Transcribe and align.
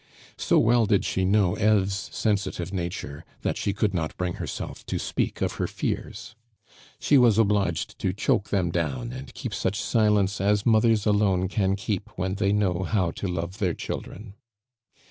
So 0.39 0.57
well 0.57 0.87
did 0.87 1.05
she 1.05 1.25
know 1.25 1.55
Eve's 1.59 1.93
sensitive 2.11 2.73
nature, 2.73 3.23
that 3.43 3.55
she 3.55 3.71
could 3.71 3.93
not 3.93 4.17
bring 4.17 4.33
herself 4.41 4.83
to 4.87 4.97
speak 4.97 5.43
of 5.43 5.51
her 5.61 5.67
fears; 5.67 6.33
she 6.99 7.19
was 7.19 7.37
obliged 7.37 7.99
to 7.99 8.11
choke 8.11 8.49
them 8.49 8.71
down 8.71 9.11
and 9.11 9.31
keep 9.35 9.53
such 9.53 9.79
silence 9.79 10.41
as 10.41 10.65
mothers 10.65 11.05
alone 11.05 11.47
can 11.47 11.75
keep 11.75 12.09
when 12.17 12.33
they 12.33 12.51
know 12.51 12.81
how 12.81 13.11
to 13.11 13.27
love 13.27 13.59
their 13.59 13.75
children. 13.75 14.33